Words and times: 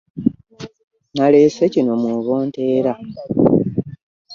Naleese 1.15 1.63
kino 1.73 1.93
mw'oba 2.01 2.31
onteera. 2.41 2.93